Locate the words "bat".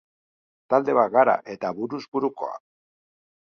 1.01-1.11